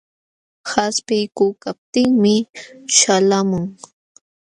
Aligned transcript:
Qaspiykuykaptinmi 0.67 2.35
ćhalqamun. 2.93 3.65